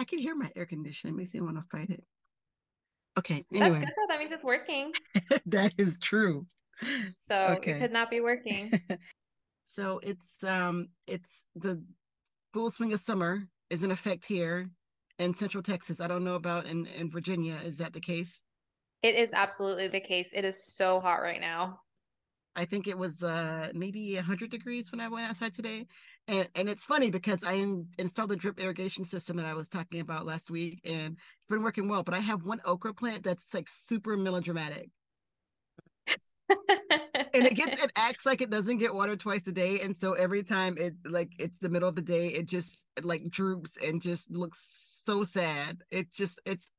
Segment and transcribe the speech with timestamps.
[0.00, 1.14] I can hear my air conditioning.
[1.14, 2.02] Makes me want to fight it.
[3.18, 3.44] Okay.
[3.50, 4.06] That's Anyway, good though.
[4.08, 4.92] That means it's working.
[5.46, 6.46] that is true.
[7.18, 7.72] So Okay.
[7.72, 8.70] it could not be working.
[9.62, 11.84] so it's um it's the
[12.54, 14.70] full swing of summer is in effect here
[15.18, 16.00] in Central Texas.
[16.00, 17.60] I don't know about in in Virginia.
[17.62, 18.42] Is that the case?
[19.02, 20.30] it is absolutely the case.
[20.34, 21.80] It is so hot right now.
[22.56, 25.86] I think it was uh maybe 100 degrees when I went outside today.
[26.28, 27.66] And and it's funny because I
[27.98, 31.62] installed the drip irrigation system that I was talking about last week and it's been
[31.62, 34.90] working well, but I have one okra plant that's like super melodramatic.
[37.32, 40.14] And it gets it acts like it doesn't get water twice a day and so
[40.14, 44.02] every time it like it's the middle of the day it just like droops and
[44.02, 45.82] just looks so sad.
[45.90, 46.70] It just it's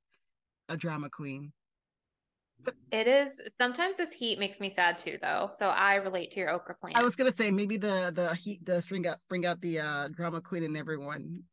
[0.70, 1.54] a drama queen.
[2.92, 5.50] It is sometimes this heat makes me sad too though.
[5.52, 6.98] So I relate to your okra plant.
[6.98, 10.08] I was gonna say maybe the the heat does bring out bring out the uh
[10.10, 11.44] drama queen in everyone.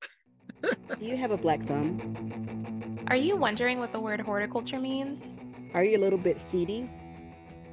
[0.62, 2.98] Do you have a black thumb?
[3.08, 5.34] Are you wondering what the word horticulture means?
[5.74, 6.90] Are you a little bit seedy?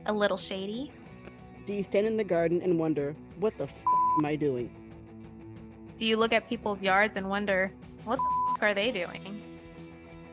[0.05, 0.91] A little shady?
[1.65, 3.73] Do you stand in the garden and wonder, what the f
[4.19, 4.69] am I doing?
[5.97, 7.71] Do you look at people's yards and wonder,
[8.03, 9.41] what the f- are they doing?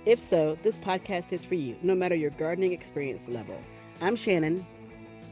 [0.05, 3.57] If so, this podcast is for you, no matter your gardening experience level.
[4.01, 4.67] I'm Shannon.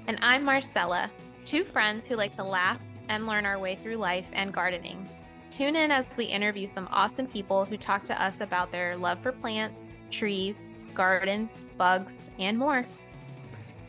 [0.06, 1.10] And I'm Marcella,
[1.44, 5.08] two friends who like to laugh and learn our way through life and gardening.
[5.50, 9.18] Tune in as we interview some awesome people who talk to us about their love
[9.18, 12.86] for plants, trees, gardens, bugs, and more.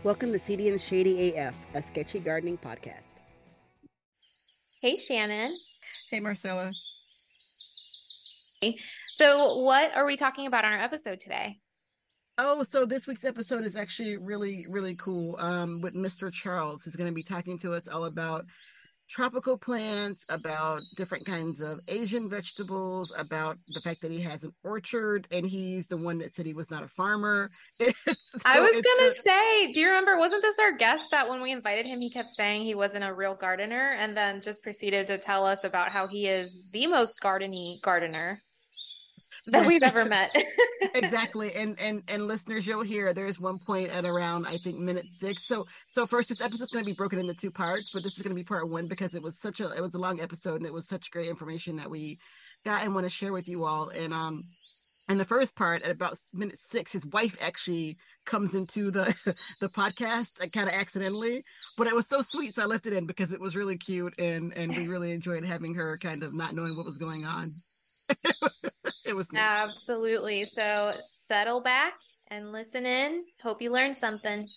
[0.01, 3.13] Welcome to Seedy and Shady AF, a sketchy gardening podcast.
[4.81, 5.55] Hey, Shannon.
[6.09, 6.71] Hey Marcella.
[9.13, 11.59] So, what are we talking about on our episode today?
[12.37, 15.35] Oh, so this week's episode is actually really, really cool.
[15.37, 16.31] Um, with Mr.
[16.31, 18.45] Charles, who's going to be talking to us all about
[19.09, 24.53] tropical plants, about different kinds of Asian vegetables, about the fact that he has an
[24.63, 27.49] orchard, and he's the one that said he was not a farmer.
[27.81, 30.17] It's- I was gonna a- say, do you remember?
[30.17, 33.13] Wasn't this our guest that when we invited him, he kept saying he wasn't a
[33.13, 37.19] real gardener, and then just proceeded to tell us about how he is the most
[37.21, 38.37] gardeny gardener
[39.47, 40.31] that we've ever met.
[40.95, 45.05] exactly and and and listeners you'll hear there's one point at around i think minute
[45.05, 45.45] six.
[45.47, 48.23] So so first this episode's going to be broken into two parts but this is
[48.23, 50.55] going to be part one because it was such a it was a long episode
[50.55, 52.19] and it was such great information that we
[52.65, 53.89] got and want to share with you all.
[53.89, 54.43] And um
[55.09, 59.13] in the first part at about minute six his wife actually comes into the
[59.59, 61.43] the podcast like, kind of accidentally
[61.77, 64.13] but it was so sweet so i left it in because it was really cute
[64.19, 67.49] and and we really enjoyed having her kind of not knowing what was going on
[69.05, 69.41] it was neat.
[69.41, 70.45] Absolutely.
[70.45, 71.93] So settle back
[72.27, 73.25] and listen in.
[73.41, 74.47] Hope you learned something.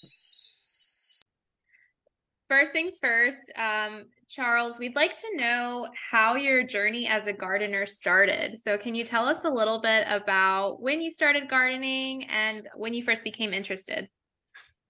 [2.48, 7.86] First things first, um, Charles, we'd like to know how your journey as a gardener
[7.86, 8.60] started.
[8.60, 12.92] So, can you tell us a little bit about when you started gardening and when
[12.92, 14.08] you first became interested?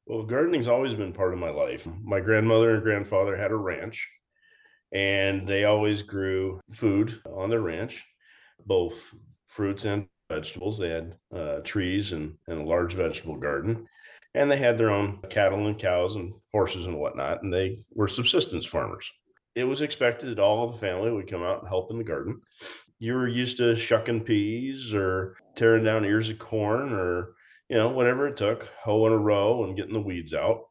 [0.06, 1.88] Well, gardening's always been part of my life.
[2.02, 4.10] My grandmother and grandfather had a ranch,
[4.92, 8.04] and they always grew food on the ranch,
[8.66, 9.14] both
[9.54, 10.78] fruits and vegetables.
[10.78, 13.86] They had uh, trees and, and a large vegetable garden,
[14.34, 18.08] and they had their own cattle and cows and horses and whatnot, and they were
[18.08, 19.10] subsistence farmers.
[19.54, 22.04] It was expected that all of the family would come out and help in the
[22.04, 22.40] garden.
[22.98, 27.34] You were used to shucking peas or tearing down ears of corn or
[27.68, 30.64] you know, whatever it took, hoeing a row and getting the weeds out.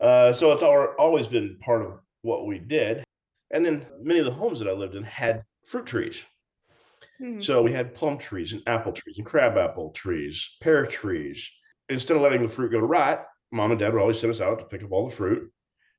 [0.00, 3.04] Uh, so it's al- always been part of what we did.
[3.50, 6.24] And then many of the homes that I lived in had fruit trees.
[7.20, 7.40] Hmm.
[7.40, 11.50] So we had plum trees and apple trees and crabapple trees, pear trees.
[11.88, 14.40] Instead of letting the fruit go to rot, mom and dad would always send us
[14.40, 15.50] out to pick up all the fruit.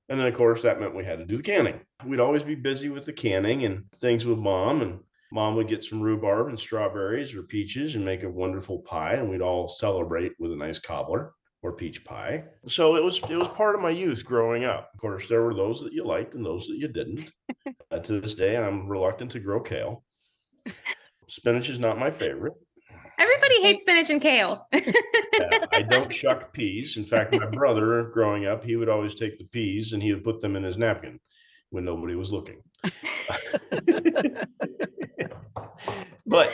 [0.10, 1.80] And then, of course, that meant we had to do the canning.
[2.06, 4.82] We'd always be busy with the canning and things with mom.
[4.82, 5.00] And
[5.32, 9.14] mom would get some rhubarb and strawberries or peaches and make a wonderful pie.
[9.14, 12.46] And we'd all celebrate with a nice cobbler or peach pie.
[12.68, 14.90] So it was it was part of my youth growing up.
[14.94, 17.32] Of course, there were those that you liked and those that you didn't.
[17.92, 20.04] uh, to this day, I'm reluctant to grow kale.
[21.32, 22.56] Spinach is not my favorite.
[23.18, 24.68] Everybody hates spinach and kale.
[25.42, 26.98] Uh, I don't shuck peas.
[26.98, 30.26] In fact, my brother growing up, he would always take the peas and he would
[30.26, 31.20] put them in his napkin
[31.70, 32.62] when nobody was looking.
[36.28, 36.52] but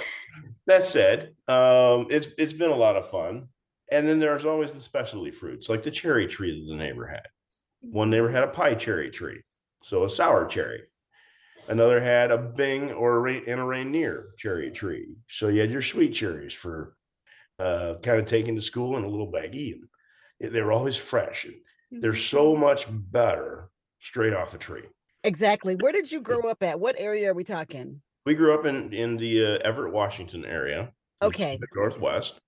[0.67, 3.47] that said, um, it's it's been a lot of fun.
[3.91, 7.27] And then there's always the specialty fruits, like the cherry tree that the neighbor had.
[7.81, 9.41] One neighbor had a pie cherry tree,
[9.83, 10.83] so a sour cherry.
[11.67, 15.71] Another had a Bing or a Ra- and a Rainier cherry tree, so you had
[15.71, 16.95] your sweet cherries for
[17.59, 19.73] uh, kind of taking to school in a little baggie.
[20.39, 21.45] And they were always fresh.
[21.45, 23.69] And they're so much better
[23.99, 24.83] straight off a tree.
[25.23, 28.65] exactly where did you grow up at what area are we talking We grew up
[28.65, 30.91] in in the uh, Everett, Washington area,
[31.21, 31.57] Okay.
[31.59, 32.39] the Northwest.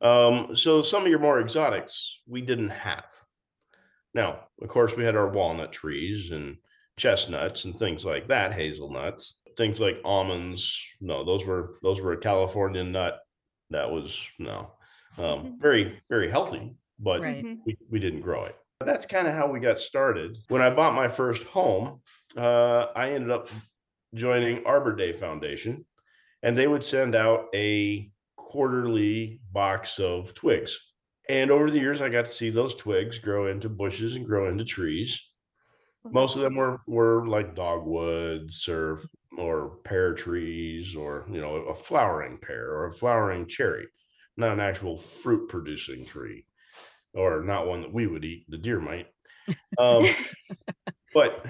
[0.00, 3.04] Um, so some of your more exotics we didn't have.
[4.14, 6.56] Now, of course, we had our walnut trees and
[7.00, 10.78] chestnuts and things like that, hazelnuts, things like almonds.
[11.00, 13.18] No, those were those were a California nut.
[13.70, 14.72] That was no,
[15.16, 17.44] um, very very healthy, but Right.
[17.44, 17.58] Mhm.
[17.64, 18.56] we, we didn't grow it.
[18.84, 20.36] That's kind of how we got started.
[20.48, 22.00] When I bought my first home,
[22.36, 23.48] uh, I ended up
[24.14, 25.84] joining Arbor Day Foundation,
[26.42, 30.78] and they would send out a quarterly box of twigs.
[31.28, 34.48] And over the years, I got to see those twigs grow into bushes and grow
[34.48, 35.29] into trees.
[36.04, 38.98] Most of them were were like dogwoods or
[39.36, 43.86] or pear trees or you know a flowering pear or a flowering cherry,
[44.36, 46.46] not an actual fruit producing tree,
[47.14, 48.46] or not one that we would eat.
[48.48, 49.08] The deer might.
[49.78, 50.04] Um,
[51.14, 51.46] but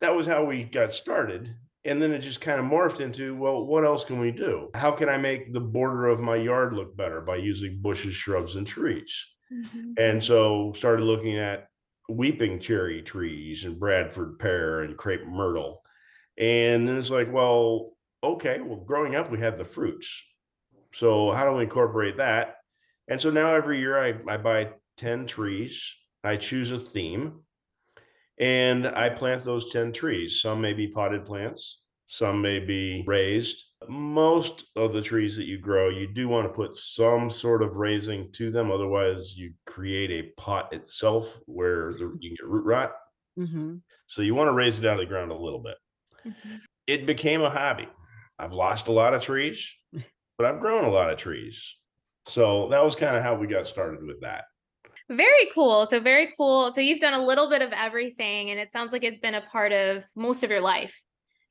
[0.00, 3.64] that was how we got started and then it just kind of morphed into well
[3.64, 6.96] what else can we do how can i make the border of my yard look
[6.96, 9.14] better by using bushes shrubs and trees
[9.52, 9.98] Mhm.
[9.98, 11.68] and so started looking at
[12.08, 15.82] weeping cherry trees and bradford pear and crepe myrtle.
[16.36, 20.22] And then it's like well okay well growing up we had the fruits.
[20.94, 22.56] So how do we incorporate that?
[23.08, 25.94] And so now every year i, I buy 10 trees.
[26.24, 27.40] I choose a theme
[28.38, 30.40] and I plant those 10 trees.
[30.40, 33.66] Some may be potted plants, some may be raised.
[33.86, 37.76] Most of the trees that you grow, you do want to put some sort of
[37.76, 38.72] raising to them.
[38.72, 42.92] Otherwise, you create a pot itself where the, you can get root rot.
[43.36, 43.76] hmm
[44.06, 45.76] So you want to raise it out of the ground a little bit.
[46.26, 46.60] Mhm.
[46.86, 47.88] It became a hobby.
[48.38, 49.70] I've lost a lot of trees,
[50.38, 51.76] but I've grown a lot of trees.
[52.26, 54.44] So that was kind of how we got started with that.
[55.10, 55.84] Very cool.
[55.86, 56.72] So very cool.
[56.72, 59.42] So you've done a little bit of everything and it sounds like it's been a
[59.42, 60.98] part of most of your life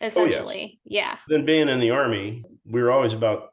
[0.02, 0.80] essentially.
[0.86, 1.18] Yeah.
[1.28, 3.50] Then being in the army, we were always about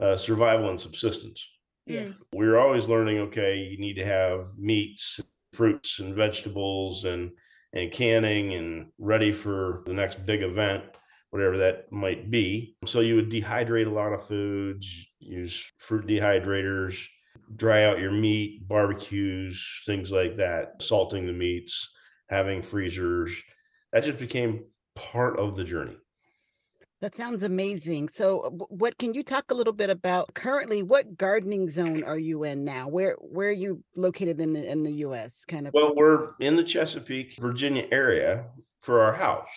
[0.00, 1.46] uh, survival and subsistence.
[1.86, 2.24] Yes.
[2.32, 5.18] we were always learning okay you need to have meats
[5.52, 7.32] fruits and vegetables and
[7.72, 10.84] and canning and ready for the next big event
[11.30, 17.04] whatever that might be so you would dehydrate a lot of foods use fruit dehydrators
[17.56, 21.92] dry out your meat barbecues things like that salting the meats
[22.28, 23.32] having freezers
[23.92, 25.96] that just became part of the journey
[27.00, 28.08] That sounds amazing.
[28.08, 30.82] So, what can you talk a little bit about currently?
[30.82, 32.88] What gardening zone are you in now?
[32.88, 35.44] Where where are you located in the in the U.S.
[35.44, 35.74] Kind of.
[35.74, 38.44] Well, we're in the Chesapeake, Virginia area
[38.80, 39.50] for our house,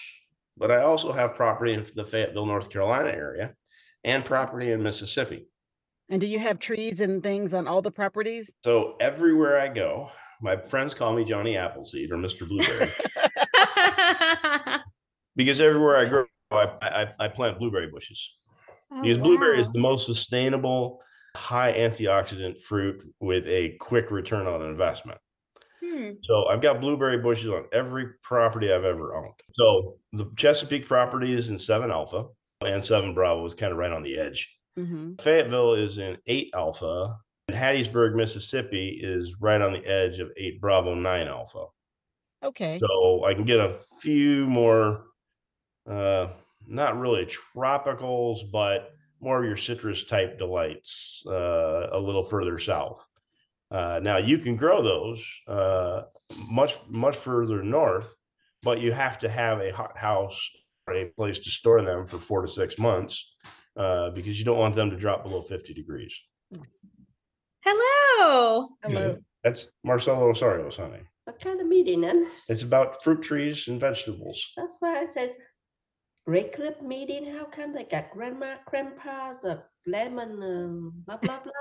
[0.58, 3.56] but I also have property in the Fayetteville, North Carolina area
[4.06, 5.48] and property in Mississippi.
[6.10, 8.54] And do you have trees and things on all the properties?
[8.64, 10.12] So everywhere I go,
[10.42, 12.48] my friends call me Johnny Appleseed or Mr.
[12.48, 12.90] Blueberry
[15.36, 18.38] because everywhere I grow, I, I, I plant blueberry bushes.
[18.92, 21.02] Oh, because blueberry is the most sustainable,
[21.36, 25.20] high antioxidant fruit with a quick return on investment.
[25.84, 26.12] Hmm.
[26.24, 29.34] So I've got blueberry bushes on every property I've ever owned.
[29.56, 32.26] So the Chesapeake property is in seven alpha
[32.62, 34.58] and seven bravo is kind of right on the edge.
[34.78, 37.18] hmm Fayetteville is in eight alpha
[37.48, 41.66] and Hattiesburg, Mississippi is right on the edge of eight bravo nine alpha.
[42.44, 42.80] Okay.
[42.80, 45.06] So I can get a few more,
[45.90, 46.28] uh,
[46.68, 48.92] not really tropicals, but
[49.22, 53.06] more of your citrus type delights uh, a little further south.
[53.72, 56.02] Uh, now you can grow those uh,
[56.50, 58.14] much much further north,
[58.64, 60.40] but you have to have a hot house
[60.88, 63.34] or a place to store them for four to six months
[63.78, 66.16] uh, because you don't want them to drop below fifty degrees.
[67.64, 68.70] Hello.
[68.84, 69.18] Hello.
[69.44, 71.02] That's Marcelo Osario's honey.
[71.26, 72.04] What kind of meeting?
[72.04, 74.52] And It's about fruit trees and vegetables.
[74.56, 75.38] that's why I says
[76.26, 77.26] great clip meeting.
[77.34, 81.52] How come they got grandma, grandpa, the lemon, um, blah blah blah.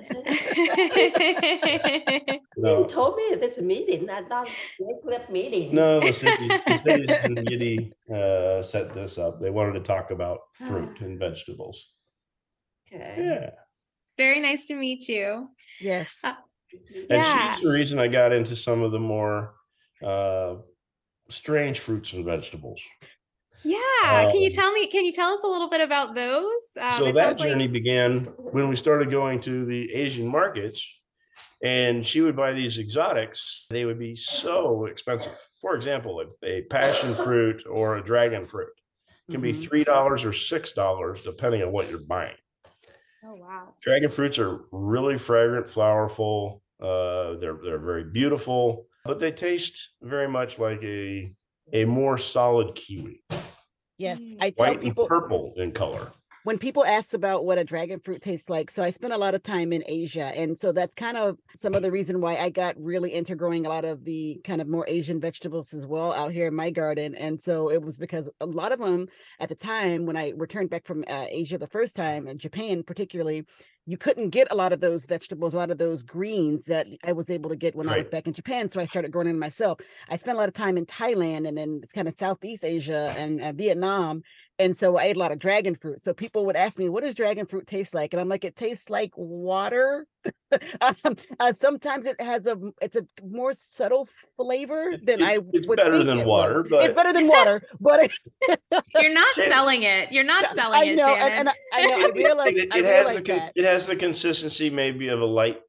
[0.00, 0.04] I
[2.56, 2.82] No.
[2.82, 4.08] you told me this meeting.
[4.10, 4.48] I thought
[4.80, 5.74] great clip meeting.
[5.74, 9.40] No, the city, the cities in uh, set this up.
[9.40, 11.90] They wanted to talk about fruit and vegetables.
[12.92, 13.14] Okay.
[13.18, 13.50] Yeah.
[14.02, 15.50] it's very nice to meet you.
[15.80, 16.18] Yes.
[16.24, 16.34] Uh,
[17.10, 17.54] And Yeah.
[17.56, 19.54] she's the reason I got into some of the more
[20.02, 20.56] uh,
[21.28, 22.80] strange fruits and vegetables.
[23.64, 24.30] Yeah.
[24.30, 26.62] can you Um, tell me, can you tell us a little bit about those?
[26.80, 30.86] Um, so that sounds like- journey began when we started going to the Asian markets,
[31.62, 33.66] and she would buy these exotics.
[33.70, 35.32] They would be so expensive.
[35.60, 38.68] For example, a, a passion fruit or a dragon fruit
[39.30, 39.66] can be Mhm.
[39.68, 42.36] three dollars or six dollars depending on what you're buying.
[43.26, 43.72] Oh, wow.
[43.80, 46.60] Dragon fruits are really fragrant, flowerful.
[46.78, 51.34] Uh, they're they're very beautiful, but they taste very much like a
[51.72, 53.22] a more solid kiwi,
[53.98, 54.20] Yes.
[54.20, 54.36] Mm.
[54.40, 55.04] I tell white people.
[55.04, 56.12] and purple in color.
[56.44, 59.34] when people ask about what a dragon fruit tastes like, so I spent a lot
[59.34, 60.30] of time in Asia.
[60.36, 63.64] And so that's kind of some of the reason why I got really into growing
[63.64, 66.68] a lot of the kind of more Asian vegetables as well out here in my
[66.68, 67.14] garden.
[67.14, 69.08] And so it was because a lot of them
[69.40, 72.82] at the time when I returned back from uh, Asia the first time, and Japan
[72.82, 73.46] particularly,
[73.86, 77.12] you couldn't get a lot of those vegetables, a lot of those greens that I
[77.12, 78.70] was able to get when I was back in Japan.
[78.70, 79.78] So I started growing them myself.
[80.08, 83.14] I spent a lot of time in Thailand and then it's kind of Southeast Asia
[83.18, 84.22] and uh, Vietnam.
[84.58, 86.00] And so I ate a lot of dragon fruit.
[86.00, 88.14] So people would ask me, what does dragon fruit taste like?
[88.14, 90.06] And I'm like, it tastes like water.
[90.80, 95.66] um, uh, sometimes it has a, it's a more subtle flavor than it- I it's
[95.68, 96.52] would better think than it was.
[96.52, 98.60] water, it's better than water, but it,
[99.00, 100.12] You're not Shannon- selling it.
[100.12, 101.22] You're not selling I it, know, Shannon.
[101.22, 103.52] and, and I, I know, I realize, it, I it has realize the that.
[103.56, 105.60] it has the consistency maybe of a light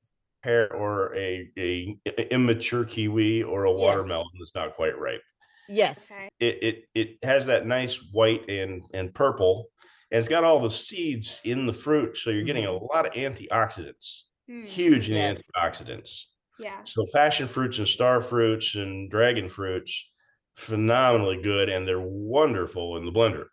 [0.43, 3.79] pear or a, a i- immature kiwi or a Yes.
[3.79, 5.21] watermelon that's not quite ripe.
[5.67, 6.11] Yes.
[6.11, 6.29] Okay.
[6.39, 9.69] It it it has that nice white and and purple,
[10.11, 13.13] and it's got all the seeds in the fruit, so you're getting a lot of
[13.13, 15.41] antioxidants, Hmm, huge in Yes.
[15.57, 16.25] antioxidants.
[16.59, 16.83] Yeah.
[16.83, 20.09] So passion fruits and star fruits and dragon fruits,
[20.55, 23.47] phenomenally good, and they're wonderful in the blender.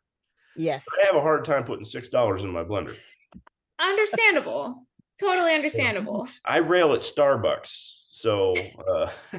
[0.57, 0.85] Yes.
[1.03, 2.97] I have a hard time putting six dollars in my blender.
[3.79, 4.87] Understandable.
[5.21, 6.29] Totally understandable.
[6.45, 8.55] I rail at Starbucks, so
[8.89, 9.11] uh,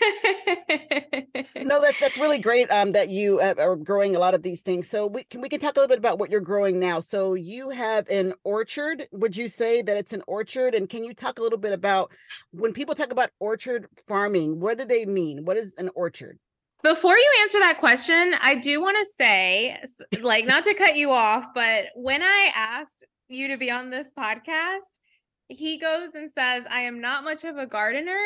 [1.56, 4.62] no that's that's really great um that you uh, are growing a lot of these
[4.62, 4.88] things.
[4.88, 7.00] So we can we can talk a little bit about what you're growing now?
[7.00, 10.74] So you have an orchard would you say that it's an orchard?
[10.74, 12.12] And can you talk a little bit about
[12.52, 15.44] when people talk about orchard farming what do they mean?
[15.44, 16.38] What is an orchard?
[16.82, 19.76] Before you answer that question, I do want to say,
[20.20, 24.08] like, not to cut you off, but when I asked you to be on this
[24.16, 24.98] podcast,
[25.48, 28.20] he goes and says, I am not much of a gardener,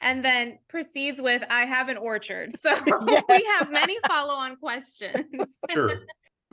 [0.00, 2.50] and then proceeds with, I have an orchard.
[2.58, 2.74] So
[3.28, 5.26] we have many follow on questions.
[5.70, 6.02] sure.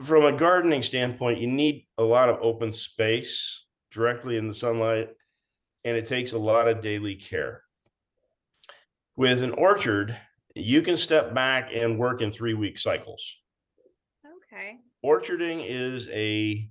[0.02, 5.08] From a gardening standpoint, you need a lot of open space directly in the sunlight,
[5.84, 7.62] and it takes a lot of daily care.
[9.16, 10.16] With an orchard,
[10.54, 13.38] you can step back and work in three week cycles.
[14.24, 14.78] okay.
[15.04, 16.68] orcharding is a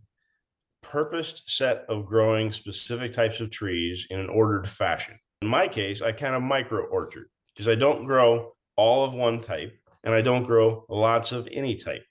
[0.81, 5.17] purposed set of growing specific types of trees in an ordered fashion.
[5.41, 9.41] In my case, I kind of micro orchard because I don't grow all of one
[9.41, 12.03] type and I don't grow lots of any type.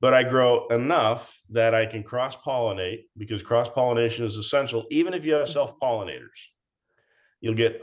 [0.00, 5.14] But I grow enough that I can cross pollinate because cross pollination is essential, even
[5.14, 6.50] if you have self pollinators.
[7.40, 7.80] You'll get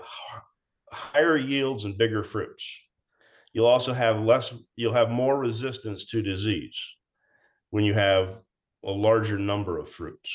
[0.91, 2.79] higher yields and bigger fruits.
[3.51, 6.79] You'll also have less, you'll have more resistance to disease
[7.69, 8.29] when you have
[8.83, 10.31] a larger number of fruits.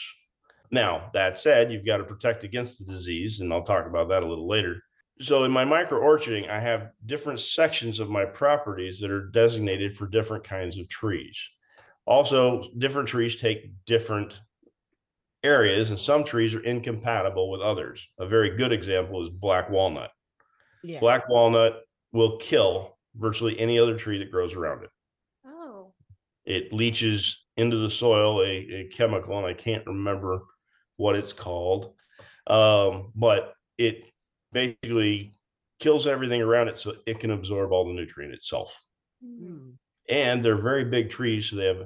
[0.71, 4.23] Now, that said, you've got to protect against the disease, and I'll talk about that
[4.23, 4.83] a little later.
[5.21, 9.97] So, in my micro orcharding, I have different sections of my properties that are designated
[9.97, 11.37] for different kinds of trees.
[12.05, 14.41] Also, different trees take different
[15.43, 18.09] areas, and some trees are incompatible with others.
[18.19, 20.11] A very good example is black walnut.
[20.83, 21.81] yes Black walnut
[22.13, 24.91] will kill virtually any other tree that grows around it
[25.45, 25.93] Oh.
[26.45, 30.41] it leaches into the soil a, a chemical and i can't remember
[30.97, 31.93] what it's called
[32.47, 34.11] um, but it
[34.53, 35.33] basically
[35.79, 38.81] kills everything around it so it can absorb all the nutrient itself.
[39.23, 39.73] Mm.
[40.09, 41.81] and they're very big trees so they have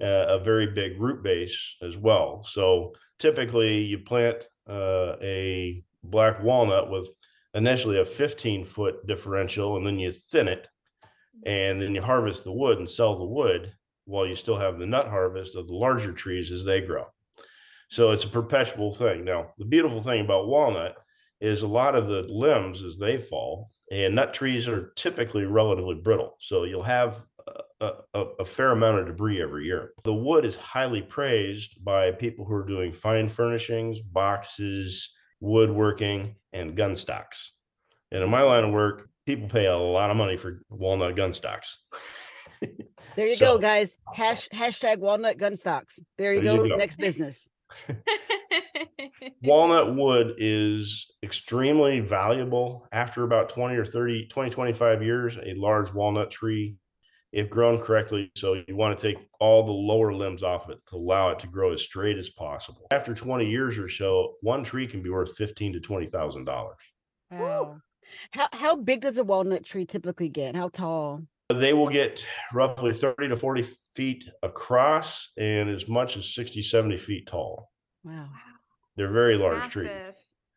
[0.00, 4.36] uh, a very big root base as well so typically you plant
[4.70, 7.08] uh, a black walnut with
[7.54, 10.68] initially a 15 foot differential and then you thin it
[11.44, 13.72] and then you harvest the wood and sell the wood
[14.06, 17.04] while you still have the nut harvest of the larger trees as they grow.
[17.88, 19.24] So it's a perpetual thing.
[19.24, 20.96] Now, the beautiful thing about walnut
[21.40, 25.94] is a lot of the limbs as they fall, and nut trees are typically relatively
[25.94, 26.36] brittle.
[26.40, 27.24] So you'll have
[27.80, 29.92] a, a, a fair amount of debris every year.
[30.04, 35.10] The wood is highly praised by people who are doing fine furnishings, boxes,
[35.40, 37.52] woodworking, and gun stocks.
[38.10, 41.32] And in my line of work, people pay a lot of money for walnut gun
[41.32, 41.84] stocks.
[43.16, 43.98] there you So- go guys.
[44.14, 45.98] Hash, hashtag walnut gun stocks.
[46.18, 46.68] There you, There you go.
[46.70, 46.76] go.
[46.76, 47.48] next business.
[49.42, 52.86] Walnut wood is extremely valuable.
[52.92, 56.76] After about 20 or 30 20 25 years a large walnut tree
[57.32, 60.96] if grown correctly so you want to take all the lower limbs off it to
[60.96, 62.86] allow it to grow as straight as possible.
[62.92, 66.78] After 20 years or so one tree can be worth 15 to 20 thousand dollars.
[67.30, 67.78] Wow.
[68.30, 70.54] How, how big does a walnut tree typically get?
[70.54, 76.34] How tall they will get roughly 30 to 40 feet across and as much as
[76.34, 77.70] 60 70 feet tall
[78.04, 78.28] wow
[78.96, 80.14] they're very large trees Massive.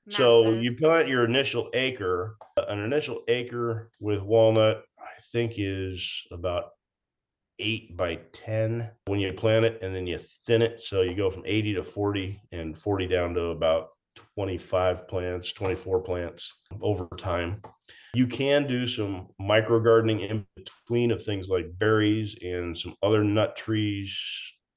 [0.09, 0.63] So Massive.
[0.63, 2.35] you plant your initial acre.
[2.57, 6.69] Uh, an initial acre with walnut, I think, is about
[7.59, 10.81] eight by 10 when you plant it and then you thin it.
[10.81, 13.89] So you go from 80 to 40 and 40 down to about
[14.35, 17.61] 25 plants, 24 plants over time.
[18.13, 23.23] You can do some micro gardening in between of things like berries and some other
[23.23, 24.17] nut trees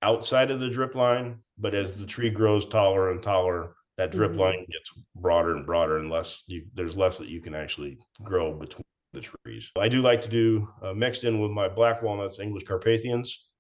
[0.03, 1.41] outside of the drip line.
[1.59, 4.39] But as the tree grows taller and taller, that drip Mhm.
[4.39, 8.53] line gets broader and broader, and less you, there's less that you can actually grow
[8.53, 9.71] between the trees.
[9.79, 13.51] I do like to do uh, mixed in with my black walnuts, English Carpathians,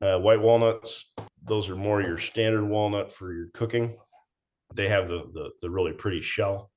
[0.00, 1.12] uh, white walnuts.
[1.42, 3.98] Those are more your standard walnut for your cooking.
[4.74, 6.70] They have the the, the really pretty shell.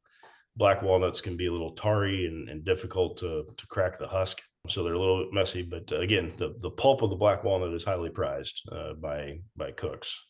[0.56, 4.42] Black walnuts can be a little tarry and, and difficult to, to crack the husk.
[4.68, 7.46] So they're a little bit messy, but uh, again, the, the pulp of the black
[7.46, 10.26] walnut is highly prized uh, by by cooks.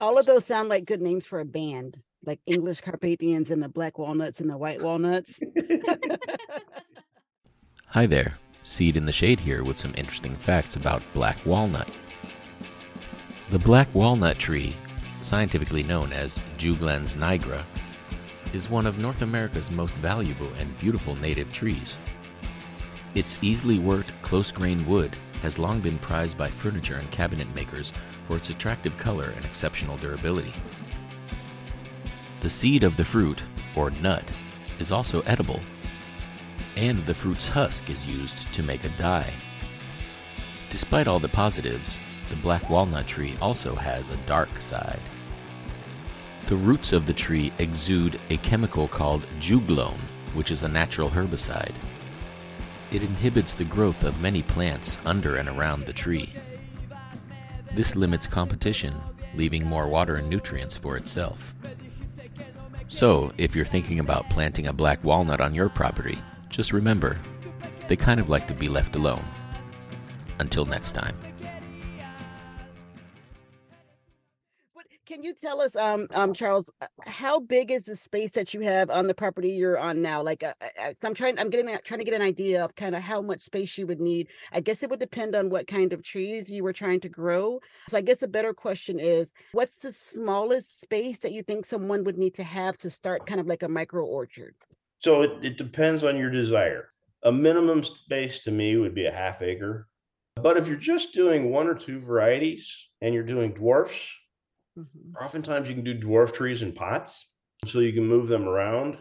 [0.00, 3.68] All of those sound like good names for a band, like English Carpathians and the
[3.68, 5.40] Black Walnuts and the White Walnuts.
[7.86, 11.88] Hi there, Seedy and Shady here with some interesting facts about black walnut.
[13.50, 14.74] The black walnut tree,
[15.24, 17.64] scientifically known as Juglans nigra,
[18.52, 21.96] is one of North America's most valuable and beautiful native trees.
[23.14, 27.92] Its easily worked, close grained wood has long been prized by furniture and cabinet makers
[28.28, 30.54] for its attractive color and exceptional durability.
[32.40, 33.42] The seed of the fruit,
[33.74, 34.32] or nut,
[34.78, 35.60] is also edible
[36.76, 39.32] and the fruit's husk is used to make a dye.
[40.70, 41.98] Despite all the positives,
[42.30, 45.02] the black walnut tree also has a dark side.
[46.46, 50.00] The roots of the tree exude a chemical called juglone,
[50.34, 51.74] which is a natural herbicide.
[52.90, 56.34] It inhibits the growth of many plants under and around the tree.
[57.72, 58.94] This limits competition,
[59.34, 61.54] leaving more water and nutrients for itself.
[62.88, 66.18] So, if you're thinking about planting a black walnut on your property,
[66.50, 67.18] just remember,
[67.88, 69.24] they kind of like to be left alone.
[70.38, 71.16] Until next time.
[75.24, 78.90] You tell us, um, um, Charles, uh, how big is the space that you have
[78.90, 80.22] on the property you're on now?
[80.22, 82.74] Like, uh, uh, uh, so I'm trying, I'm getting, trying to get an idea of
[82.76, 84.28] kind of how much space you would need.
[84.52, 87.60] I guess it would depend on what kind of trees you were trying to grow.
[87.88, 92.04] So I guess a better question is, what's the smallest space that you think someone
[92.04, 94.54] would need to have to start kind of like a micro orchard?
[95.00, 96.90] So it, it depends on your desire.
[97.22, 99.88] A minimum space to me would be a half acre.
[100.36, 103.98] But if you're just doing one or two varieties and you're doing dwarfs,
[104.76, 105.14] Mhm.
[105.20, 107.30] oftentimes you can do dwarf trees in pots
[107.66, 108.98] so you can move them around.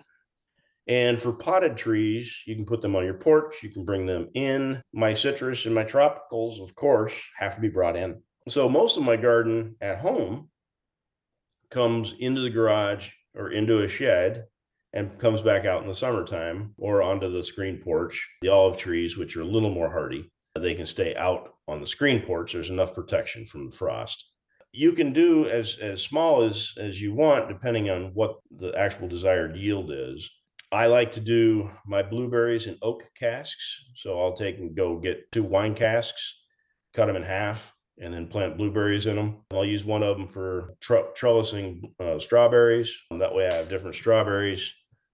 [0.88, 4.30] And for potted trees, you can put them on your porch, you can bring them
[4.34, 4.82] in.
[4.94, 8.22] My citrus and my tropicals, of course, have to be brought in.
[8.50, 10.52] So most of my garden at home
[11.70, 14.46] comes into the garage or into a shed
[14.92, 18.30] and comes back out in the summertime or onto the screen porch.
[18.42, 21.88] The olive trees, which are a little more hardy, they can stay out on the
[21.88, 22.54] screen porch.
[22.54, 24.33] There's enough protection from the frost.
[24.76, 29.08] You can do as as small as as you want, depending on what the actual
[29.08, 30.30] desired yield is.
[30.72, 35.32] I like to do my blueberries in oak casks, so I'll take and go get
[35.32, 36.42] two wine casks,
[36.96, 39.44] cut them in half, and then plant blueberries in them.
[39.52, 42.92] I'll use one of them for tr- trellising uh, strawberries.
[43.12, 44.74] That way, I have different strawberries,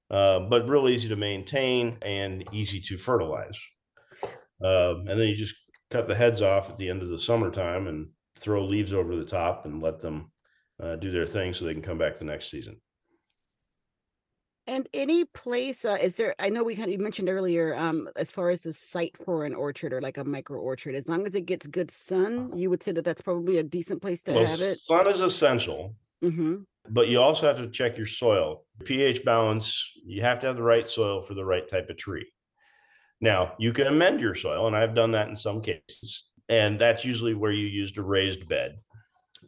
[0.10, 3.60] uh, but real easy to maintain and easy to fertilize.
[4.64, 5.56] Um, and then you just
[5.92, 8.08] cut the heads off at the end of the summertime and
[8.42, 10.32] throw leaves over the top and let them
[10.82, 12.80] uh, do their thing so they can come back the next season.
[14.68, 18.08] And any place, uh, is there, I know we kind of, you mentioned earlier, um,
[18.16, 21.26] as far as the site for an orchard or like a micro orchard, as long
[21.26, 24.34] as it gets good sun, you would say that that's probably a decent place to
[24.34, 24.80] Well, have it.
[24.84, 26.58] sun is essential, hmm
[26.92, 29.92] but you also have to check your soil pH balance.
[30.06, 32.32] You have to have the right soil for the right type of tree.
[33.22, 36.29] Now, you can amend your soil, and I've done that in some cases.
[36.50, 38.76] And that's usually where you used a raised bed,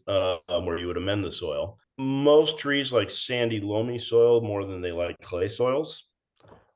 [0.07, 1.77] uh, um, where you would amend the soil.
[1.97, 6.07] Most trees like sandy, loamy soil more than they like clay soils.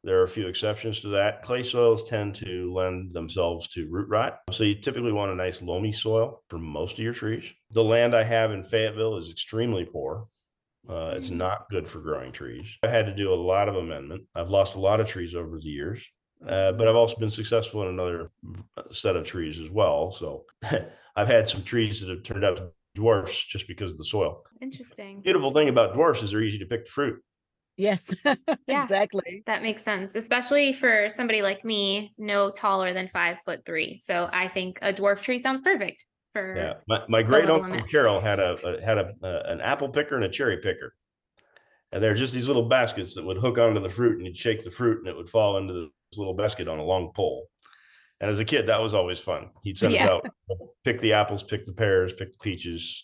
[0.04, 1.42] There are a few exceptions to that.
[1.42, 4.40] Clay soils tend to lend themselves to root rot.
[4.52, 7.44] So you typically want a nice loamy soil for most of your trees.
[7.72, 10.28] The land I have in Fayetteville is extremely poor.
[10.88, 12.72] Uh, it's not good for growing trees.
[12.84, 14.26] I had to do a lot of amendment.
[14.36, 16.06] I've lost a lot of trees over the years,
[16.48, 18.32] uh, but I've also been successful in another
[18.78, 20.12] uh, set of trees as well.
[20.12, 20.46] So
[21.16, 24.06] I've had some trees that have turned out to be dwarfs just because of the
[24.06, 24.44] soil.
[24.62, 25.22] Interesting.
[25.22, 27.22] Beautiful thing about dwarfs is they're easy to pick the fruit.
[27.78, 28.14] Yes,
[28.68, 28.84] Yeah.
[28.84, 29.44] exactly.
[29.48, 33.98] That makes sense, especially for somebody like me, no taller than five foot three.
[33.98, 36.56] So I think a dwarf tree sounds perfect for.
[36.56, 37.90] Yeah, my, my great uncle limit.
[37.90, 40.96] Carol had a, a had a, uh, an apple picker and a cherry picker,
[41.92, 44.64] and they're just these little baskets that would hook onto the fruit, and you'd shake
[44.64, 47.48] the fruit, and it would fall into this little basket on a long pole.
[48.22, 49.50] And as a kid, that was always fun.
[49.64, 50.06] He'd send Yeah.
[50.06, 50.28] us out,
[50.84, 53.04] pick the apples, pick the pears, pick the peaches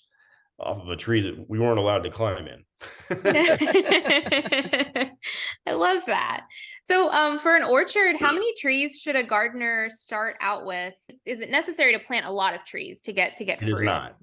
[0.60, 2.64] off of a tree that we weren't allowed to climb in.
[5.68, 6.46] I love that.
[6.84, 10.94] So, um, for an orchard, how many trees should a gardener start out with?
[11.26, 13.84] Is it necessary to plant a lot of trees to get to get fruit?
[13.84, 14.16] not.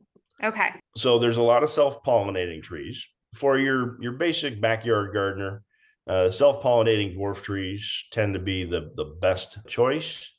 [0.42, 0.68] Okay.
[0.96, 5.62] So there's a lot of self-pollinating trees for your your basic backyard gardener.
[6.08, 10.30] Uh, self-pollinating dwarf trees tend to be the the best choice.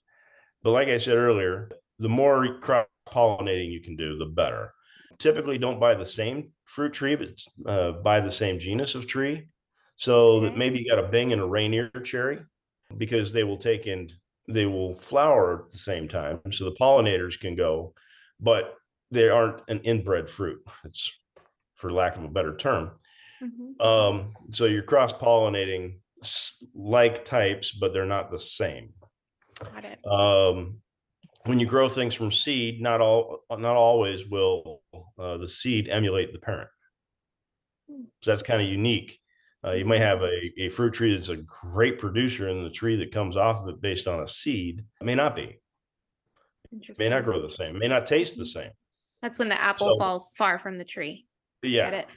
[0.64, 4.74] But like I said earlier, the more crop pollinating you can do, the better.
[5.20, 7.30] Typically, don't buy the same fruit tree, but
[7.66, 9.48] uh, buy the same genus of tree.
[9.96, 12.40] So that maybe you got a Bing and a Rainier cherry,
[12.98, 14.12] because they will take and
[14.48, 16.40] they will flower at the same time.
[16.52, 17.94] So the pollinators can go,
[18.40, 18.76] but
[19.12, 20.60] they aren't an inbred fruit.
[20.86, 21.20] It's
[21.76, 22.92] for lack of a better term.
[23.42, 23.82] Mhm.
[23.82, 26.00] Um, so you're cross pollinating
[26.74, 28.94] like types, but they're not the same.
[29.74, 30.06] Got it.
[30.06, 30.82] Um,
[31.46, 34.82] when you grow things from seed, not all, not always will
[35.18, 36.70] uh, the seed emulate the parent.
[37.90, 38.04] Hmm.
[38.22, 39.20] So that's kind of unique.
[39.66, 42.96] Uh, you may have a, a fruit tree that's a great producer, and the tree
[42.98, 45.60] that comes off of it based on a seed may not be,
[46.72, 47.06] Interesting.
[47.06, 48.72] may not grow the same, may not taste the same.
[49.22, 51.26] That's when the apple So- falls far from the tree.
[51.62, 52.10] Get Yeah, it?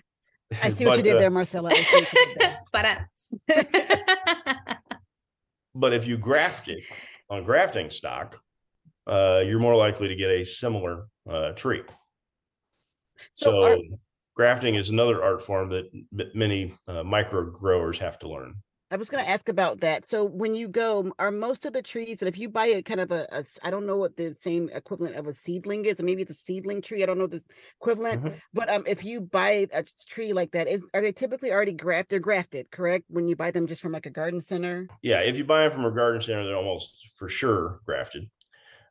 [0.63, 1.71] I see what you did uh, there, Marcella.
[1.71, 2.59] I see what you did there.
[2.73, 4.75] but uh,
[5.75, 6.85] But if you graft it
[7.31, 8.41] on grafting stock,
[9.07, 11.83] uh, you're more likely to get a similar uh, tree.
[13.33, 13.79] So So, are-
[14.35, 18.57] grafting is another art form that m- many uh, micro growers have to learn.
[18.93, 20.07] I was going to ask about that.
[20.07, 23.01] So when you go, are most of the trees, and if you buy a kind
[23.01, 26.03] of a, a I don't know what the same equivalent of a seedling is, or
[26.03, 27.03] maybe it's a seedling tree.
[27.03, 27.47] I don't know this
[27.81, 28.41] equivalent, Mhm.
[28.53, 32.11] but um, if you buy a tree like that, is are they typically already grafted?
[32.11, 33.07] They're grafted, correct?
[33.09, 34.87] When you buy them just from like a garden center.
[35.01, 38.29] Yeah, if you buy them from a garden center, they're almost for sure grafted.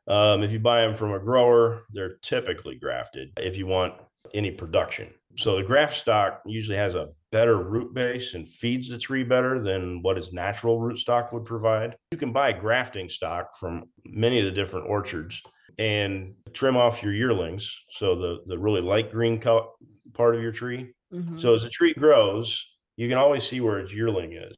[0.08, 3.94] Um, if you buy them from a grower, they're typically grafted if you want
[4.34, 5.14] any production.
[5.36, 9.62] So the graft stock usually has a better root base and feeds the tree better
[9.62, 11.96] than what its natural root stock would provide.
[12.10, 15.40] You can buy grafting stock from many of the different orchards
[15.78, 17.74] and trim off your yearlings.
[17.90, 19.64] So the, the really light green color
[20.12, 20.92] part of your tree.
[21.12, 21.40] Mhm.
[21.40, 24.56] So as the tree grows, you can always see where its yearling is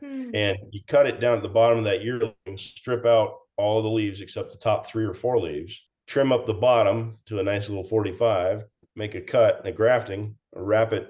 [0.00, 3.82] hmm, and you cut it down at the bottom of that yearling, strip out all
[3.82, 7.42] the leaves except the top three or four leaves, trim up the bottom to a
[7.42, 8.64] nice little 45,
[8.96, 11.08] make a cut and a grafting, wrap it.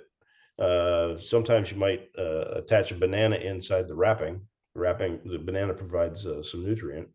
[0.58, 4.42] Uh, sometimes you might uh, attach a banana inside the wrapping.
[4.74, 7.08] Wrapping the banana provides uh, some nutrient,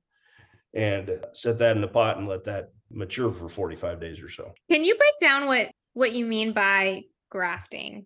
[0.74, 4.54] and set that in the pot and let that mature for 45 days or so.
[4.70, 8.06] Can you break down what what you mean by grafting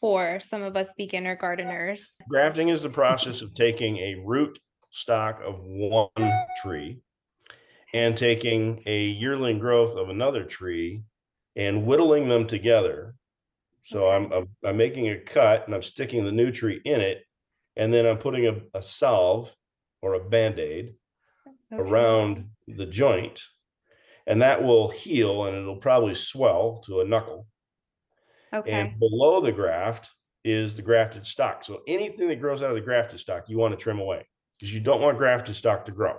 [0.00, 2.08] for some of us beginner gardeners?
[2.28, 4.58] Grafting is the process of taking a root
[4.90, 6.98] stock of one tree
[7.94, 11.02] and taking a yearling growth of another tree
[11.58, 13.14] and whittling them together.
[13.84, 17.22] So I'm, I'm I'm making a cut and I'm sticking the new tree in it,
[17.76, 19.54] and then I'm putting a, a salve
[20.00, 20.94] or a band-aid
[21.70, 21.82] Okay.
[21.82, 23.42] around the joint,
[24.26, 27.46] and that will heal and it'll probably swell to a knuckle.
[28.54, 28.70] Okay.
[28.70, 30.08] And below the graft
[30.44, 31.62] is the grafted stock.
[31.64, 34.26] So anything that grows out of the grafted stock, you want to trim away
[34.58, 36.16] because you don't want grafted stock to grow.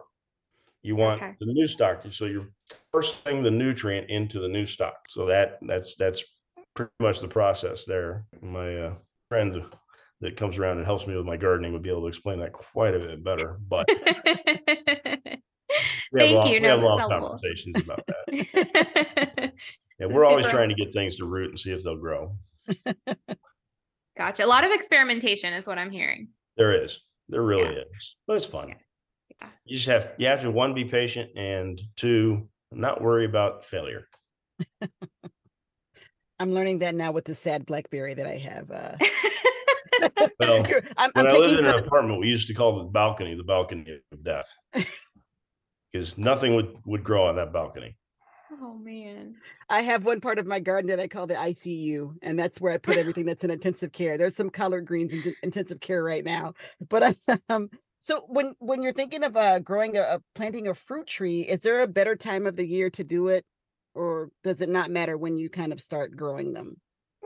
[0.81, 1.35] You want Okay.
[1.39, 2.01] the new stock.
[2.03, 2.47] to- So you're
[2.91, 4.95] forcing the nutrient into the new stock.
[5.09, 6.23] So that that's that's
[6.75, 8.25] pretty much the process there.
[8.41, 8.95] My uh,
[9.27, 9.63] friend
[10.21, 12.53] that comes around and helps me with my gardening would be able to explain that
[12.53, 13.57] quite a bit better.
[13.67, 13.87] But
[16.11, 16.53] we Thank long, you.
[16.53, 17.29] we No, have long helpful.
[17.39, 19.53] conversations about that.
[20.01, 22.37] Yeah, we're always trying to get things to root and see if they'll grow.
[24.17, 24.45] Gotcha.
[24.45, 26.29] A lot of experimentation is what I'm hearing.
[26.55, 27.01] There is.
[27.27, 27.81] There really Yeah.
[27.97, 28.15] is.
[28.25, 28.69] But it's fun.
[28.69, 28.75] Yeah.
[29.65, 34.07] You just have you have to one be patient and two not worry about failure.
[36.39, 38.71] I'm learning that now with the sad blackberry that I have.
[38.71, 38.95] Uh,
[40.39, 40.65] Well,
[40.97, 43.43] I'm, I'm I lived in an time- apartment, we used to call the balcony the
[43.43, 44.47] balcony of death.
[45.91, 47.97] Because nothing would would grow on that balcony.
[48.61, 49.35] oh man.
[49.69, 52.71] I have one part of my garden that I call the ICU, and that's where
[52.71, 54.17] I put everything that's in intensive care.
[54.17, 56.53] There's some collard greens in intensive care right now,
[56.89, 60.73] but I, um, so when when you're thinking of uh, growing a, a planting a
[60.73, 63.45] fruit tree, is there a better time of the year to do it,
[63.93, 66.77] or does it not matter when you kind of start growing them?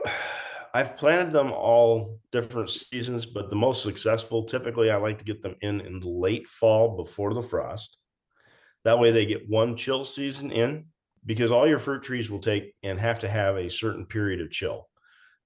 [0.74, 5.40] I've planted them all different seasons, but the most successful typically I like to get
[5.40, 7.96] them in in the late fall before the frost.
[8.82, 10.86] That way they get one chill season in
[11.24, 14.50] because all your fruit trees will take and have to have a certain period of
[14.50, 14.88] chill.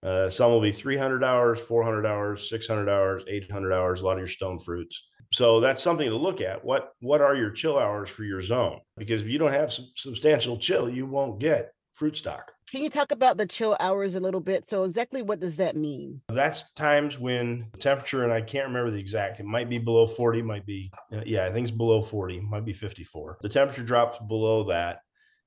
[0.03, 4.19] Uh, some will be 300 hours, 400 hours, 600 hours, 800 hours, a lot of
[4.19, 5.09] your stone fruits.
[5.33, 6.65] So that's something to look at.
[6.65, 8.81] What what are your chill hours for your zone?
[8.97, 12.53] Because if you don't have some substantial chill, you won't get fruit stock.
[12.71, 14.69] Can you talk about the chill hours a little bit?
[14.69, 16.21] So exactly what does that mean?
[16.29, 20.07] That's times when the temperature, and I can't remember the exact, it might be below
[20.07, 23.39] 40, might be, uh, yeah, I think it's below 40, might be 54.
[23.41, 25.01] The temperature drops below that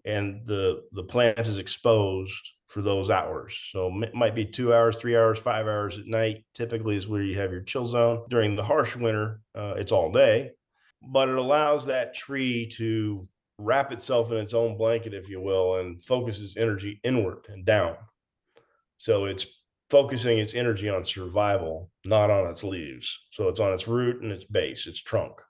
[0.06, 3.60] and the the plant is exposed for those hours.
[3.74, 6.46] So it might be two hours, three hours, five hours at night.
[6.54, 8.24] Typically, is where you have your chill zone.
[8.30, 10.52] During the harsh winter, uh, it's all day,
[11.02, 13.26] but it allows that tree to
[13.58, 17.98] wrap itself in its own blanket, if you will, and focuses energy inward and down.
[18.98, 19.48] So it's
[19.90, 23.28] focusing its energy on survival, not on its leaves.
[23.32, 25.42] So it's on its root and its base, its trunk.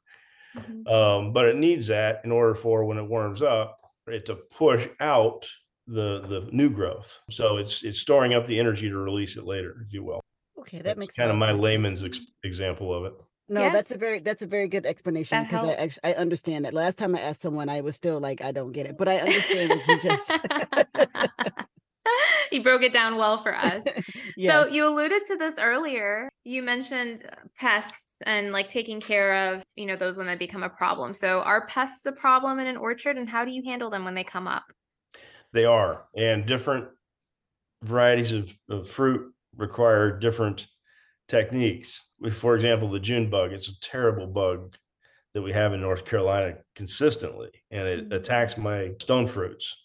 [0.58, 0.88] Mm-hmm.
[0.88, 4.88] Um, but it needs that in order for when it warms up, it to push
[5.00, 5.48] out
[5.88, 7.22] the the new growth.
[7.30, 10.22] So it's it's storing up the energy to release it later, if you will.
[10.60, 13.13] Okay, that that's makes kind of my layman's ex- example of it.
[13.50, 13.70] No, yeah.
[13.70, 16.74] that's a very that's a very good explanation because I, I understand that.
[16.74, 19.17] Last time I asked someone, I was still like, I don't get it, but I
[19.17, 20.32] understand what you just.
[22.52, 23.84] you broke it down well for us.
[24.38, 24.52] yes.
[24.52, 26.30] So you alluded to this earlier.
[26.44, 30.70] You mentioned pests and like taking care of, you know, those when they become a
[30.70, 31.13] problem.
[31.13, 34.15] So are pests a problem in an orchard and how do you handle them when
[34.15, 34.63] they come up?
[35.54, 36.06] They are.
[36.16, 36.88] And different
[37.84, 40.68] varieties of, of fruit require different
[41.28, 42.08] techniques.
[42.32, 44.76] For example, the June bug, it's a terrible bug
[45.34, 48.14] that we have in North Carolina consistently, and it mm-hmm.
[48.14, 49.76] attacks my stone fruits.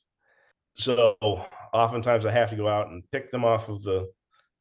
[0.75, 1.17] So
[1.73, 4.11] oftentimes I have to go out and pick them off of the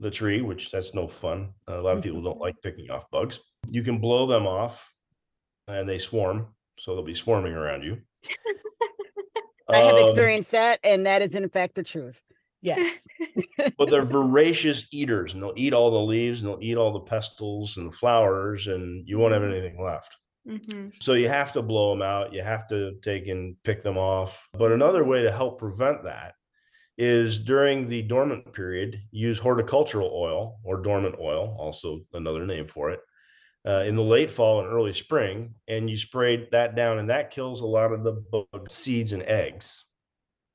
[0.02, 1.54] the tree, which that's no fun.
[1.68, 2.41] a lot of people don't mm-hmm.
[2.41, 3.39] like picking off bugs.
[3.70, 4.94] You can blow them off,
[5.68, 8.02] and they swarm, so they'll be swarming around you.
[9.76, 12.22] I have um, experienced that, and that is in fact the truth.
[12.62, 13.08] Yes.
[13.78, 17.00] but they're voracious eaters, and they'll eat all the leaves, and they'll eat all the
[17.00, 19.52] pistils and the flowers, and you won't have mm-hmm.
[19.52, 20.18] anything left.
[20.48, 20.90] Mm-hmm.
[21.00, 22.34] So you have to blow them out.
[22.34, 24.48] You have to take and pick them off.
[24.54, 26.34] But another way to help prevent that
[26.98, 32.90] is during the dormant period, use horticultural oil or dormant oil, also another name for
[32.92, 33.00] it,
[33.65, 35.56] uh, in the late fall and early spring.
[35.67, 39.23] And you spray that down, and that kills a lot of the bug seeds and
[39.23, 39.86] eggs.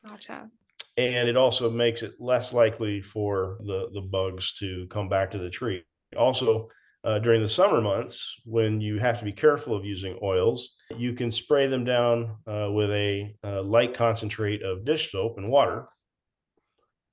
[0.06, 0.48] Gotcha.
[0.96, 5.38] And it also makes it less likely for the, the bugs to come back to
[5.38, 5.82] the tree.
[6.16, 6.68] Also,
[7.04, 11.14] uh, during the summer months, when you have to be careful of using oils, you
[11.14, 15.86] can spray them down uh, with a uh, light concentrate of dish soap and water,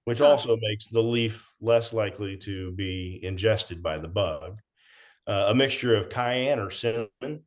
[0.04, 4.58] which also makes the leaf less likely to be ingested by the bug.
[5.28, 7.44] Uh, a mixture of cayenne or cinnamon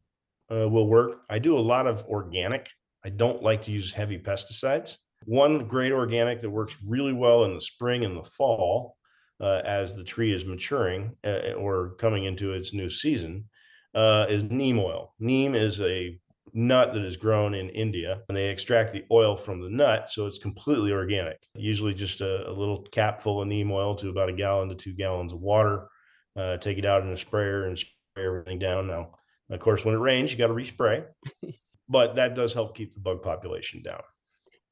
[0.52, 1.22] uh, will work.
[1.30, 2.68] I do a lot of organic.
[3.04, 4.96] I don't like to use heavy pesticides.
[5.24, 8.96] One great organic that works really well in the spring and the fall
[9.40, 13.48] uh, as the tree is maturing uh, or coming into its new season
[13.94, 15.14] uh, is neem oil.
[15.18, 16.18] Neem is a
[16.52, 20.10] nut that is grown in India and they extract the oil from the nut.
[20.10, 21.38] So it's completely organic.
[21.54, 24.74] Usually just a, a little cap full of neem oil to about a gallon to
[24.74, 25.88] two gallons of water.
[26.36, 28.86] Uh, take it out in a sprayer and spray everything down.
[28.86, 29.12] Now,
[29.50, 31.04] of course, when it rains, you got to respray,
[31.88, 34.02] but that does help keep the bug population down.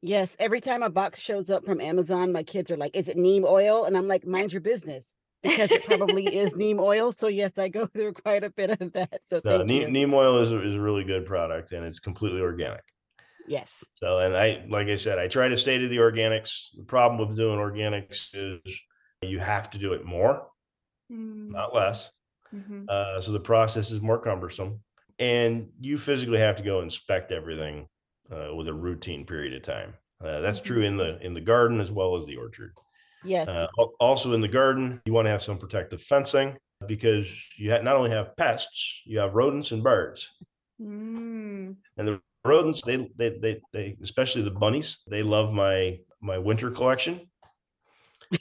[0.00, 3.16] Yes, every time a box shows up from Amazon, my kids are like, "Is it
[3.16, 7.10] neem oil?" And I'm like, "Mind your business," because it probably is neem oil.
[7.10, 9.20] So yes, I go through quite a bit of that.
[9.26, 12.40] So no, neem, neem, oil is a, is a really good product, and it's completely
[12.40, 12.84] organic.
[13.48, 13.82] Yes.
[13.96, 16.66] So, and I, like I said, I try to stay to the organics.
[16.76, 18.80] The problem with doing organics is
[19.22, 20.46] you have to do it more,
[21.10, 21.50] mm.
[21.50, 22.10] not less.
[22.54, 22.84] Mm-hmm.
[22.88, 24.80] Uh, so the process is more cumbersome,
[25.18, 27.88] and you physically have to go inspect everything
[28.32, 29.94] uh, with a routine period of time.
[30.24, 32.72] Uh, that's true in the in the garden as well as the orchard.
[33.24, 33.48] Yes.
[33.48, 33.66] Uh,
[34.00, 37.96] also in the garden, you want to have some protective fencing because you ha- not
[37.96, 40.30] only have pests, you have rodents and birds.
[40.80, 41.76] Mm.
[41.96, 46.70] And the rodents, they, they they they especially the bunnies, they love my my winter
[46.70, 47.28] collection.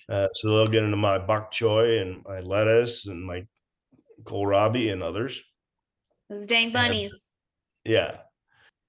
[0.09, 3.45] Uh, so they'll get into my bok choy and my lettuce and my
[4.23, 5.41] kohlrabi and others.
[6.29, 7.31] Those dang bunnies.
[7.85, 8.17] And, yeah.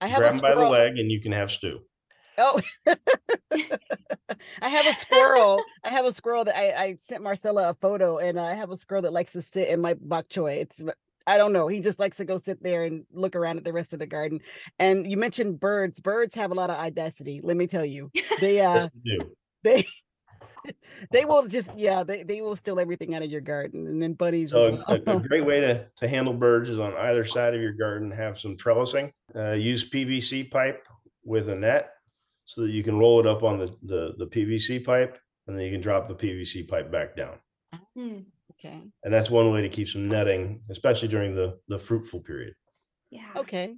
[0.00, 1.80] I have Grab him by the leg and you can have stew.
[2.38, 2.60] Oh,
[4.62, 5.60] I have a squirrel.
[5.84, 8.76] I have a squirrel that I, I sent Marcella a photo, and I have a
[8.76, 10.58] squirrel that likes to sit in my bok choy.
[10.58, 10.82] It's
[11.26, 11.66] I don't know.
[11.66, 14.06] He just likes to go sit there and look around at the rest of the
[14.06, 14.40] garden.
[14.78, 16.00] And you mentioned birds.
[16.00, 17.40] Birds have a lot of audacity.
[17.42, 19.20] Let me tell you, they uh, yes,
[19.64, 19.86] they they
[21.26, 24.50] will just yeah they, they will steal everything out of your garden and then buddies
[24.50, 24.84] so well.
[24.88, 28.10] a, a, great way to, to handle birds is on either side of your garden
[28.10, 30.86] have some trellising uh, use pvc pipe
[31.24, 31.90] with a net
[32.44, 35.64] so that you can roll it up on the, the, the pvc pipe and then
[35.64, 37.38] you can drop the pvc pipe back down
[37.94, 38.18] hmm.
[38.58, 38.82] Okay.
[39.04, 42.54] And that's one way to keep some netting, especially during the the fruitful period.
[43.10, 43.28] Yeah.
[43.36, 43.76] Okay.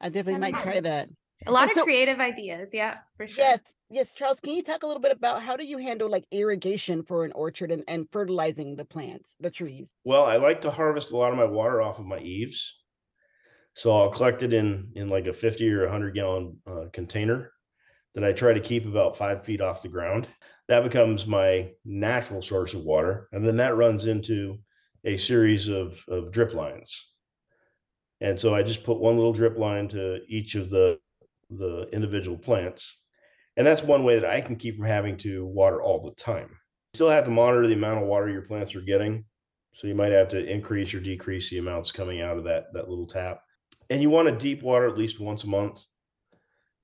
[0.00, 1.08] I definitely That might try that.
[1.46, 2.70] A lot And of so- creative ideas.
[2.72, 3.44] Yeah, for sure.
[3.44, 4.40] Yes, yes, Charles.
[4.40, 7.32] Can you talk a little bit about how do you handle like irrigation for an
[7.32, 9.94] orchard and, and fertilizing the plants, the trees?
[10.04, 12.74] Well, I like to harvest a lot of my water off of my eaves.
[13.74, 17.50] So I'll collect it in in like a 50 or 100 gallon uh, container
[18.14, 20.28] that I try to keep about five feet off the ground.
[20.68, 23.28] That becomes my natural source of water.
[23.32, 24.58] And then that runs into
[25.04, 27.10] a series of, of drip lines.
[28.20, 30.98] And so I just put one little drip line to each of the,
[31.50, 32.98] the individual plants.
[33.56, 36.48] And that's one way that I can keep from having to water all the time.
[36.50, 39.24] You still have to monitor the amount of water your plants are getting.
[39.72, 42.88] So you might have to increase or decrease the amounts coming out of that, that
[42.88, 43.40] little tap.
[43.90, 45.84] And you want to deep water at least once a month.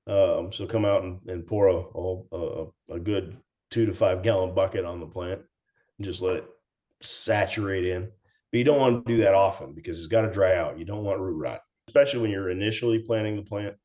[0.06, 3.36] Um, so come out and, and pour a, a, a, good
[3.70, 5.40] two to five gallon bucket on the plant
[5.98, 6.44] and just let it
[7.00, 8.10] saturate in.
[8.50, 10.78] But you don't want to do that often because it's got to dry out.
[10.78, 13.76] You don't want root rot, especially when you're initially planting the plant.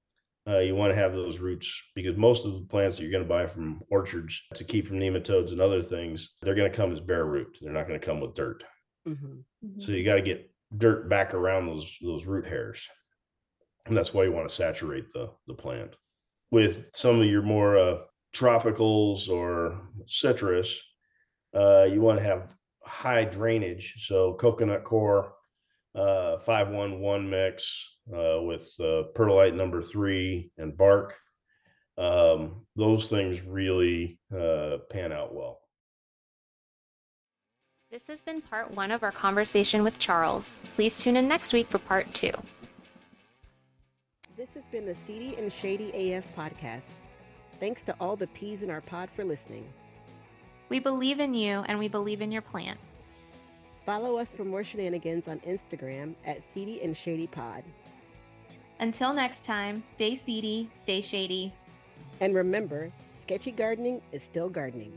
[0.48, 3.24] Uh, you want to have those roots because most of the plants that you're going
[3.24, 6.92] to buy from orchards to keep from nematodes and other things, they're going to come
[6.92, 7.58] as bare root.
[7.62, 8.64] They're not going to come with dirt.
[9.08, 9.44] Mhm.
[9.80, 12.88] So you got to get dirt back around those those root hairs,
[13.86, 15.96] and that's why you want to saturate the the plant.
[16.52, 17.98] With some of your more uh,
[18.34, 20.84] tropicals or citrus,
[21.56, 24.06] uh, you want to have high drainage.
[24.06, 25.34] So coconut coir,
[25.96, 31.18] uh, five one one mix uh, with uh, perlite number three and bark.
[31.98, 35.60] Um, those things really uh, pan out well.
[37.90, 40.58] This has been part one of our conversation with Charles.
[40.74, 42.34] Please tune in next week for part two.
[44.36, 46.90] This has been the Seedy and Shady AF podcast.
[47.62, 49.66] Thanks to all the peas in our pod for listening.
[50.68, 52.95] We believe in you and we believe in your plants.
[53.86, 57.64] Follow us for more shenanigans on Instagram at Seedy and Shady Pod.
[58.80, 61.54] Until next time, stay seedy, stay shady.
[62.20, 64.92] And remember, sketchy gardening is still gardening.